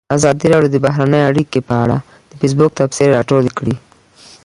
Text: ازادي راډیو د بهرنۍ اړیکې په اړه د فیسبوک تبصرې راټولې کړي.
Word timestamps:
ازادي 0.17 0.45
راډیو 0.53 0.71
د 0.73 0.77
بهرنۍ 0.85 1.21
اړیکې 1.29 1.59
په 1.67 1.73
اړه 1.83 1.97
د 2.29 2.31
فیسبوک 2.39 2.71
تبصرې 2.79 3.11
راټولې 3.17 3.51
کړي. 3.57 3.75